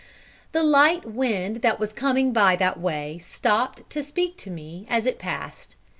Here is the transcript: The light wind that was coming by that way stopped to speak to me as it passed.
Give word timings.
The 0.51 0.63
light 0.63 1.05
wind 1.05 1.57
that 1.61 1.79
was 1.79 1.93
coming 1.93 2.33
by 2.33 2.55
that 2.55 2.79
way 2.79 3.19
stopped 3.19 3.87
to 3.91 4.01
speak 4.01 4.35
to 4.37 4.49
me 4.49 4.87
as 4.89 5.05
it 5.05 5.19
passed. 5.19 5.75